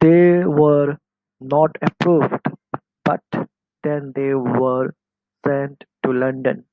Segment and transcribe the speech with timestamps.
[0.00, 0.96] They were
[1.38, 2.32] not approved,
[3.04, 3.22] but
[3.82, 4.92] then they were
[5.44, 6.64] sent to London.